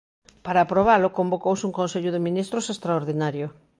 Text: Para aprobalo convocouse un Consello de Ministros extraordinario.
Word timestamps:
Para 0.45 0.59
aprobalo 0.63 1.15
convocouse 1.19 1.63
un 1.69 1.75
Consello 1.79 2.11
de 2.13 2.23
Ministros 2.27 2.65
extraordinario. 2.73 3.47